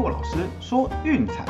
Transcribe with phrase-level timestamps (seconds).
[0.00, 1.44] 骆老师说运彩。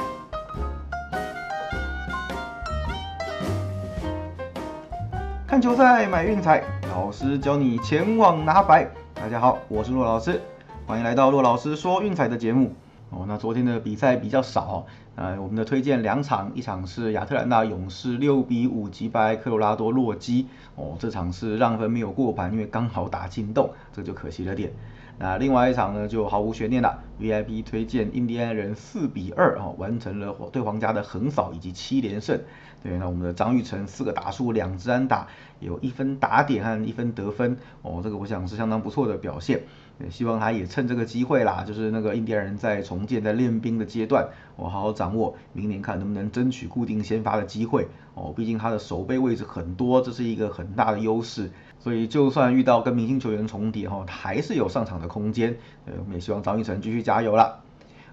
[5.47, 8.91] 看球赛买运彩，老师教你前往拿白。
[9.15, 10.41] 大家好，我是骆老师，
[10.85, 12.73] 欢迎来到骆老师说运彩的节目。
[13.11, 24.73] 哦，那昨天的比赛比较少，呃，我们的推荐两场，一场是亚特兰大勇士六比五击败科罗拉多洛基，哦，这场是让分没有过盘，因为刚好打进洞，这就可惜了点。
[25.19, 32.41] 那另外一场呢，就毫无悬念了，VIP 推荐印第安人四比二哦，完成了对皇家的横扫以及七连胜。
[32.83, 35.29] 对，那我们的张玉成四个打数两支安打，
[35.61, 39.61] 有一分打点和一分得分哦，这个我想是相当不错的表现。
[40.03, 44.27] 也希望他也趁这个机会啦，就是那个印第安人在重建、在练兵的阶段，
[44.57, 48.33] 我好好掌握，明年看能不能争取固定先发的机会哦。
[48.35, 51.51] 毕竟他的守备位置很多，这是一个很大的优势。
[51.81, 55.55] 所以就算遇到跟明星球员重叠哈，还是有上场的空间。
[55.85, 57.57] 呃，我们也希望张玉成继续加加油啦。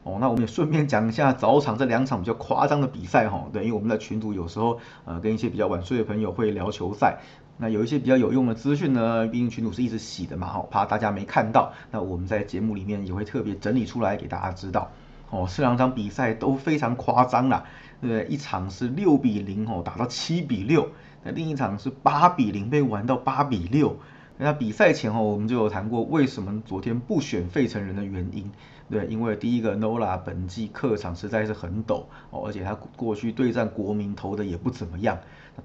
[0.03, 3.45] 哦，那我们也顺便讲一下早场这两场比较夸张的比赛哈。
[3.51, 7.17] 对，因为我们的群组有时候呃跟一些比较晚睡的朋友会聊球赛，
[7.57, 14.89] 那有一些比较有用的资讯呢，毕竟群组是一直洗的嘛哈，怕大家没看到，那我们在节目里面也会特别整理出来给大家知道。
[15.29, 17.65] 哦，这两场比赛都非常夸张啦，
[17.99, 18.27] 对对？
[18.27, 20.87] 一场是六比零哦，打到七比六。
[21.23, 23.97] 那另一场是八比零被玩到八比六。
[24.37, 28.51] 那比赛前哦，我们就有谈过为什么昨天不选费城人的原因。
[28.89, 35.17] 对，因为第一个 Nola 本季客场实在是很陡哦，而且他过去对战国民投的也不怎么样。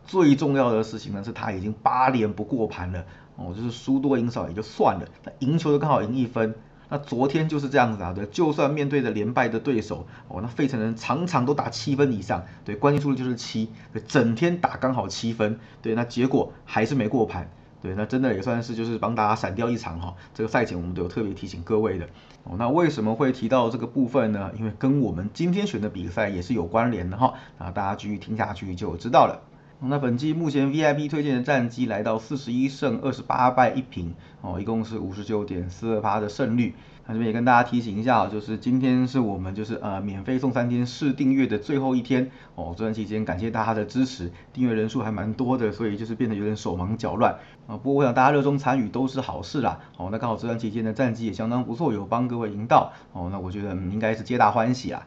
[0.04, 3.04] 最重要的事情呢，是他已经八连不过盘了
[3.36, 6.54] 哦，就是输多赢少也就算了，那赢球就刚好赢一分。
[6.88, 13.70] 那昨天就是这样子啊，对，就算面对着连败的对手哦，那费城人场场都打七分以上，对，关键数就是七，
[14.08, 17.48] 整天打刚好七分，对，那结果还是没过盘，
[17.82, 20.14] 对，那真的也算是就是帮大家闪掉一场哈。
[20.32, 22.06] 这个赛前我们都有特别提醒各位的
[22.44, 22.54] 哦。
[22.56, 24.52] 那为什么会提到这个部分呢？
[24.56, 27.34] 因为跟我们今天选的比赛也是有关联的哈。
[27.58, 29.42] 那大家继续听下去就知道了。
[29.80, 36.76] 那本季目前 VIP 推荐的战绩来到四十一胜二十八败一平，哦，一共是五十九点四二趴的胜率。
[37.06, 42.74] 那这边也跟大家提醒一下，就是今天是我们就是呃免费送三天试订阅的最后一天哦。
[42.76, 47.34] 这段期间感谢大家的支持，订阅人数还蛮多的，所以就是变得有点手忙脚乱
[47.66, 47.76] 啊。
[47.76, 49.80] 不过我想大家热衷参与都是好事啦。
[49.96, 53.28] 哦，那刚好这段期间的战绩也相当不错，有帮各位赢到哦。
[53.32, 55.04] 那我觉得应该是皆大欢喜啊。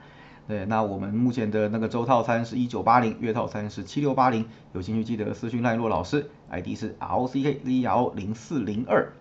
[0.48, 9.14] 对，那我们目前的那个周套餐是一九八零，月套餐是七六八零，有兴趣记得私讯赖洛老师，ID 是 R O C K Z L 零四零二。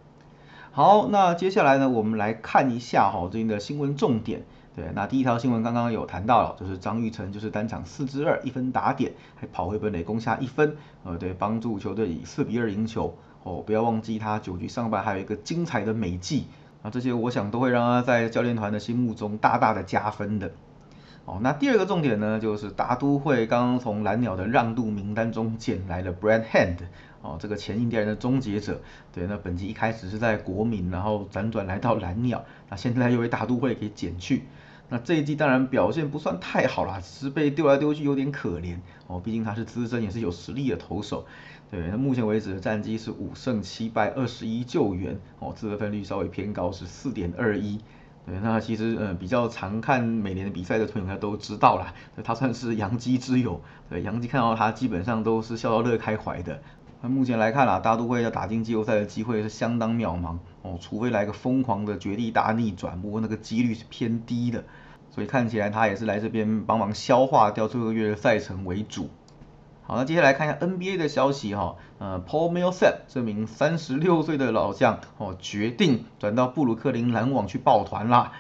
[0.77, 4.43] 好，那接下来呢，我们来看一下哈最近的新闻重点。
[4.75, 13.17] 对，那第一条新闻刚刚有谈到了，就是张玉成就是单场四支二，一分打点，还跑回本垒攻下一分，呃，对，帮助球队以四比二赢球。
[13.45, 16.49] 哦，不要忘记他九局上半还有一个精彩的美技，
[16.83, 20.51] 啊，这些我想都会让他在教练团的心目中大大的加分的。
[21.27, 26.77] 哦，那第二个重点呢，就是大都会刚刚从蓝鸟的让渡名单中捡来了 Brand Hand，
[27.23, 28.83] 哦，这个前印第安人的终结者。
[29.11, 34.43] 对，那本季一开始是在国民，然后辗转来到蓝鸟，那现在又被大都会给捡去。
[34.91, 38.77] 那这一季当然表现不算太好啦，只是被丢来丢去有点可怜。
[39.06, 41.25] 哦，毕竟他是资深也是有实力的投手。
[41.71, 47.81] 对，那目前为止的战绩是五胜七败二十一救援，哦，自得分率稍微偏高是四点二一。
[48.27, 51.93] 对，那其实呃比较常看每年的比赛的朋友应该都知道啦，
[52.25, 56.62] 他算是杨基之友，对，杨基看到他基本上都是笑到乐开怀的。
[57.03, 64.65] 那目前来看啦，大都会要打进季后赛的机会是相当渺茫哦，除非来个疯狂的绝地大逆转，不过那个几率是偏低的，
[65.11, 69.11] 所以看起来他也是来这边帮忙消化掉这个月的赛程为主。
[69.87, 78.33] 好，那接下来看一下 NBA 的消息哈，呃，Paul Millsap 这名三十六岁的老将哦，决定转到布鲁克林篮网去抱团啦。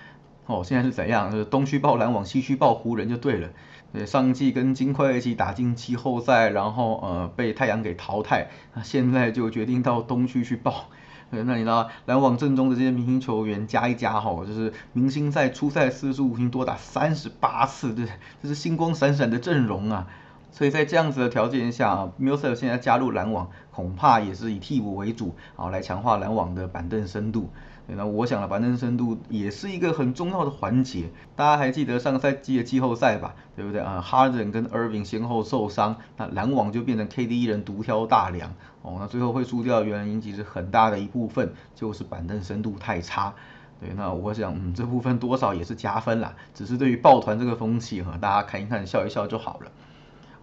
[0.46, 1.30] 哦，现在是怎样？
[1.30, 3.50] 就是东区抱篮网，西区抱湖人就对了。
[3.92, 10.86] 对，上季跟金块一起打进季后赛，然后呃被太阳给淘汰，那现在就决定到东区去抱。
[11.30, 18.06] 那你呢篮网阵中的这些明星球员加一加哈，就是明星赛出赛次数已经多达三十八次，对，
[18.42, 20.06] 这是星光闪闪的阵容啊。
[20.54, 27.50] 所以在这样子的条件下啊，Millsap 现在加入篮网，恐怕也是以替补为主，啊，来强化篮网的板凳深度。
[27.88, 31.10] 那我想了，板凳深度也是一个很重要的环节。
[31.34, 33.34] 大家还记得上个赛季的季后赛吧？
[33.56, 38.54] 对不对啊？Harden 跟 Irving 先后受伤，那篮网就变成 KD 一人独挑大梁。
[38.82, 43.34] 哦，那最后会输掉的原因其实很大的一部分就是板凳深度太差。
[43.80, 46.36] 对，那我想，嗯，这部分多少也是加分啦。
[46.54, 49.72] 只是对于抱团这个风气哈，大家看一看，笑一笑就好了。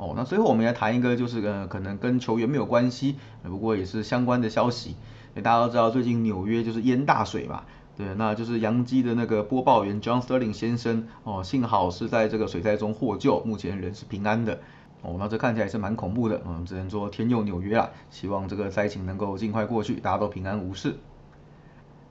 [0.01, 4.95] 哦，那最后我们来谈一个，就是呃，可能跟球员没有关系，不过也是相关的消息。
[5.35, 7.65] 大家都知道，最近纽约就是淹大水嘛，
[7.95, 14.59] 对，那就是杨基的那个播报员 John Sterling 先生哦，幸好是在这个水灾中获救，目前人是平安的。
[15.03, 20.97] 哦，那这看起来是蛮恐怖的，嗯，只能说天佑纽约啦，希望这个灾情能够尽快过去，大家都平安无事。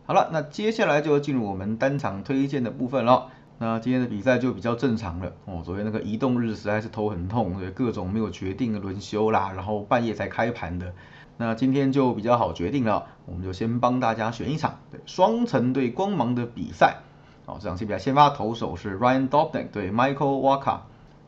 [0.07, 3.31] 好了，那接下来就进入我们单场推荐的部分了。
[3.63, 10.95] 那今天的比赛就比较正常了哦，昨天那个移动日实在是头很痛，对，各种没有决定轮休啦，然后半夜才开盘的。
[11.37, 17.01] 那今天就比较好决定了，我们就先帮大家选一场对双城对光芒的比赛。
[17.45, 20.79] 哦，这场比赛先发投手是 Ryan Dobnak 对 Michael Walker。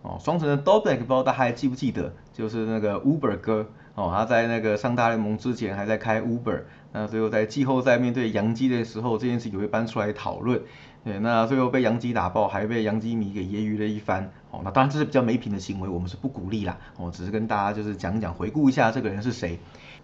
[0.01, 6.63] 哦，双城的 Dobnak 不知道大家还记不记得，就是那个 Uber 哥哦，他在那个上大联盟之前还在开 Uber，
[6.93, 10.63] 那最后在季后赛面对杨基的时候，这件事也会搬出来讨论。
[11.05, 14.31] 对，那最后被杨基打爆，还被杨基迷给揶揄了一番。
[14.53, 16.79] 哦，那当然这是比较没品的行为，我们是不鼓励啦。
[16.97, 19.59] 哦，只是跟大家就是讲讲，回顾一下这个人是谁。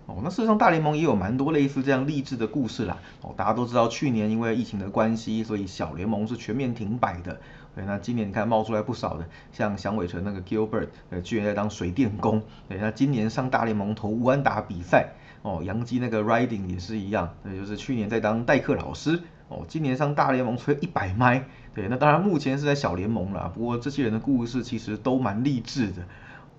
[0.06, 2.98] 哦，那事实上大联盟也有蛮多类似这样励志的故事啦。
[3.22, 7.38] 哦，大家都知道去年因为疫情的关系，所以小联盟是全面停摆的。
[7.76, 12.42] 对，那今年你看冒出来不少的，像响尾蛇那个 Gilbert，呃，居然在当水电工。
[12.68, 15.12] 对，那今年上大联盟投乌安打比赛。
[15.42, 19.22] 哦，杨基那个 Riding 也是一样，那就是去年在当代课老师。
[19.48, 21.46] 哦，今年上大联盟吹一百麦。
[21.74, 23.50] 对，那当然目前是在小联盟了。
[23.54, 26.02] 不过这些人的故事其实都蛮励志的。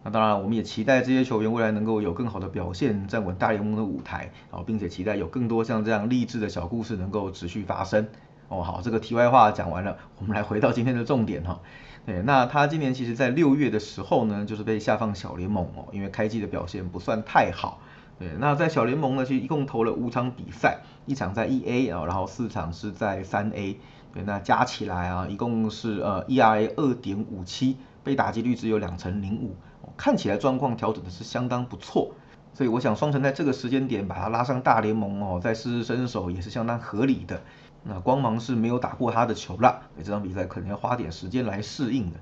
[0.03, 8.07] 那当然，我们也期待这些球员未来能够有更好的表现，站稳大联盟的舞台，哦，并且期待有更多像这样励志的小故事能够持续发生。
[8.47, 11.59] 哦，好，这个题外话讲完了，我们来回到今天的重点哈。
[12.05, 17.81] 对，那他今年其实在六月的时候呢，就是被下放小联盟哦，因为开季的表现不算太好。
[18.19, 23.79] 对，那在小联盟呢，其实一共投了五场比赛，一场在 E A 啊，然后四场是在三 A。
[24.11, 29.55] 对，那加起来啊，一共是呃 E R A 二点五七，被打击率只有两成零五。
[29.95, 32.11] 看起来状况调整的是相当不错，
[32.53, 37.41] 所以我想双城在这个时间点把他拉上大联盟哦，再试试身手也是相当合理的。
[37.83, 42.19] 那光芒是没有打过他的球啦，所以这场比赛可能要花点时间来适应的。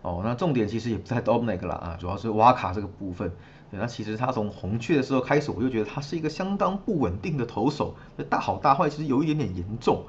[0.00, 3.32] 哦，那重点其实也不在 Dominic 啦啊，主要是瓦卡这个部分。
[3.78, 7.96] 那其实他从红雀的时候开始，我就觉得他是一个相当不稳定的投手，
[8.28, 10.04] 大好大坏其实有一点点严重。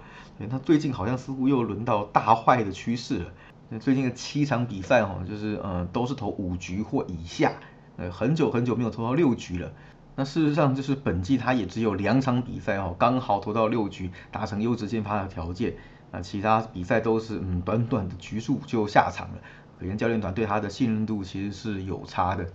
[0.50, 3.26] 他最近好像似乎又轮到大坏的趋势了。
[3.70, 7.54] 那最近的七场比赛哈，就是呃都是投五局或以下，
[7.98, 9.72] 呃很久很久没有投到六局了。
[10.16, 15.74] 那事实上就是本季他也只有两场比赛哦，刚好投到六局，达成优质先发的条件。
[16.12, 19.40] 那其他比赛都是嗯短短的局数就下场了，
[19.80, 22.46] 可见教练团对他的信任度其实是有差的。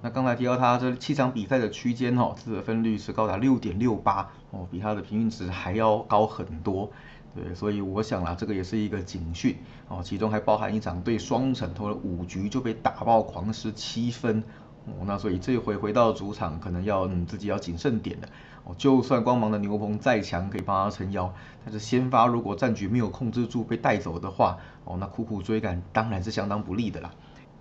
[0.00, 6.90] 那刚才提到他这七场比赛的区间哈，自得分率是高达六点六八哦，比他的平均值还要高很多。
[7.34, 9.56] 对，所以我想啦，这个也是一个警讯
[9.88, 14.42] 哦，其中还包含一场对双城投了五局就被打爆狂失七分
[14.86, 18.28] 哦，那所以这回回到主场可能要嗯自己要谨慎点了
[18.64, 21.32] 哦，就算光芒的牛棚再强可以帮他撑腰，
[21.64, 27.10] 但是先发如果战局没有控制住被带走的话哦，那苦苦追赶当然是相当不利的啦。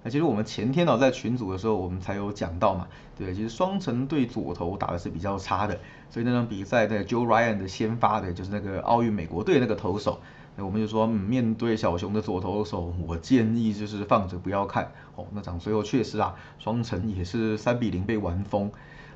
[0.10, 2.88] 其实我们前天哦在群组的时候，我们才有讲到嘛，
[3.18, 10.20] 对，其实双城对左投打的是比较差的，所以那场比赛的 Joe Ryan 的先发的就是那个奥运美国队那个投手，
[10.56, 15.26] 那我们就说，嗯，面对小熊的左投手，我建议就是放着不要看哦。
[15.32, 18.72] 那场最后确实啊，双城也是三比零被玩封，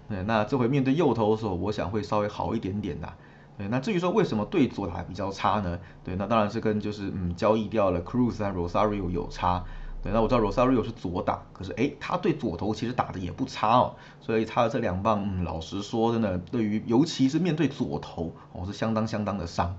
[0.09, 3.13] 对，那这回面对右投手，我想会稍微好一点点的，
[3.57, 5.79] 对，那至于说为什么对左打比较差呢？
[6.03, 9.63] 对，那当然是跟就是嗯交易掉了 Cruz 和 Rosario 有差。
[10.03, 19.77] 对，那我知道 Rosario 是左打，可是哎，他对左投其实打的也不差哦，所以他的这两棒，嗯，老实说，真的对于尤其是面对左投，哦，是相当相当的伤。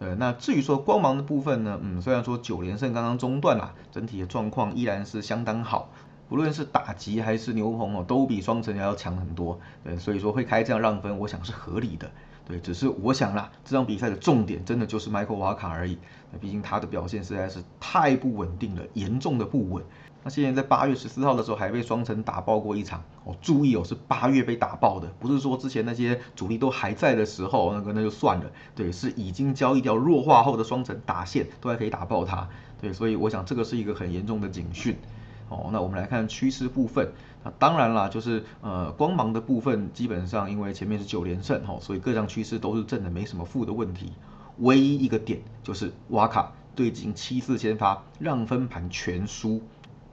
[0.00, 5.88] 对，那至于说光芒的部分呢，嗯，虽然说九连胜刚刚中断啦，整体的状况依然是相当好，
[6.28, 9.60] 不论是打击还是牛棚哦，都比双城要强很多。
[9.84, 12.10] 对，所以说会开这样让分，我想是合理的。
[12.46, 15.98] 对，只是我想啦，这场比赛的重点真的就是 Michael 瓦卡而已。
[16.30, 19.82] 那毕竟他的表现实在是太不稳定了，严重的不稳。
[20.22, 28.50] 那现在在八月十四号的时候还被双城打爆过一场哦，注意哦，是八月被打爆的，不是说之前那些主力都还在的时候那个那就算了。
[28.74, 32.48] 对，是已经交易掉弱化后的双城打线都还可以打爆他。
[32.80, 34.96] 对，所以我想这个是一个很严重的警讯。
[35.54, 37.12] 哦，那我们来看趋势部分。
[37.42, 44.12] 那当然啦，就是呃光芒的部分，基本上因为前面是九连胜哈，所以各项趋势都是正的，没什么负的问题。
[44.58, 49.60] 唯一一个点就是瓦卡对进七次先发，让分盘全输。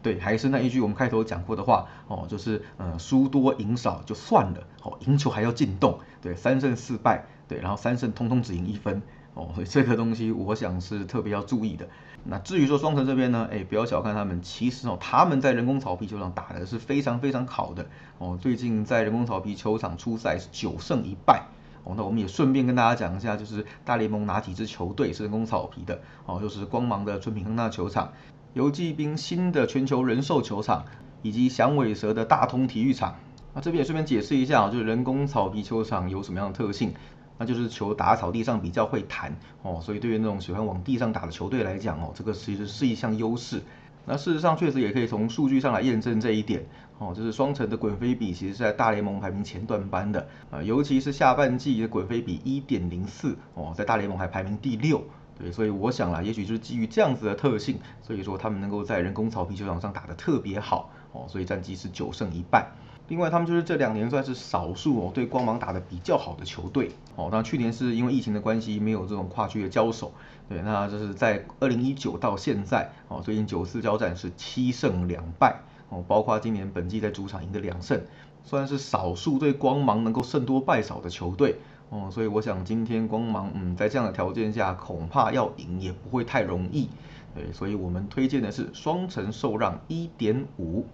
[0.02, 6.00] 对，还是那一句我们开头讲过的话哦，就是呃输多赢少就算了，哦赢球还要进洞。
[6.22, 9.02] 对，三胜四败，对，然后三胜通通只赢一分。
[9.34, 11.88] 哦，所以这个东西我想是特别要注意的。
[12.24, 17.88] 那至于说双城这边呢，哎，不要小看他们，其实哦，他们在人工草皮球场打的是非常非常好的
[18.20, 18.38] 哦。
[18.40, 21.44] 最近在人工草皮球场出赛是九胜一败
[21.84, 28.14] 哦，那我们也顺便跟大家讲一下，就是大联盟哪几支球队是人工草皮的，哦，就是光芒的春平亨纳球场、
[28.54, 30.86] 游击兵新的全球人寿球场，
[31.24, 33.16] 以及响尾蛇的大通体育场。
[33.56, 36.94] 那这边也顺便解释一下，就是人工草皮球场有什么样的特性？
[37.42, 43.64] 那就是球打草地上比较会弹，哦，所以对于那种喜欢往地上打的球队来讲，哦，这个其实是一项优势。
[44.06, 46.64] 那事实上确实也可以从数据上来验证这一点。
[47.00, 55.04] 哦，就是双城的滚飞比其实是在大联盟排名前段班的啊，尤其是下半季的滚飞比一点零四哦，在大联盟还排名第六。
[55.40, 62.70] 对，所以我想啦，也许就是基于这样子的特性，所以说他们能够在人工草皮球场上打得特别好哦，所以战绩是九胜一败。
[63.08, 67.30] 另外，他们就是这两年算是少数哦对光芒打得比较好的球队哦。
[67.32, 70.14] 那去年是因为疫情的关系，没有这种跨区的交手。
[70.48, 75.60] 对，那就是在二零一九到现在哦，最近九次交战是七胜两败。
[75.90, 78.02] 哦，包括今年本季在主场赢的两胜，
[78.46, 81.58] 算是少数对光芒能够胜多败少的球队
[81.90, 86.88] 哦，所以我想今天光芒嗯在这样的条件下恐怕要赢也不会太容易，
[87.36, 90.86] 对，所以我们推荐的是双城受让一点五。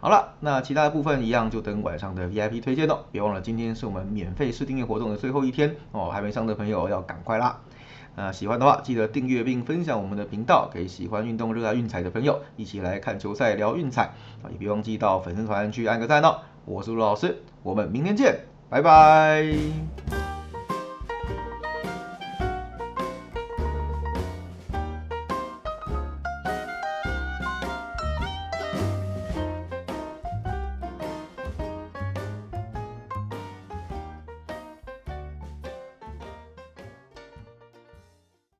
[0.00, 7.60] 好了，那其他的部分一样就等晚上的 VIP 推荐喽，别忘了今天是我们免费试订阅活动的最后一天哦，还没上的朋友要赶快啦。
[8.14, 14.04] 那喜欢的话，记得订阅并分享我们的频道，给喜欢运动、热爱运彩的朋友一起来看球赛、聊运彩
[14.42, 14.50] 啊！
[14.50, 16.42] 也别忘记到粉丝团去按个赞哦。
[16.64, 20.17] 我是陆老师，我们明天见，拜拜。